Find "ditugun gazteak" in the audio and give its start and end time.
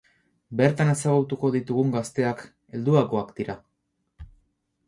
1.57-2.41